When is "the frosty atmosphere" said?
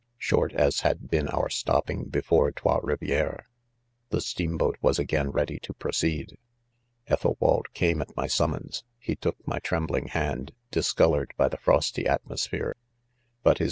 11.47-12.75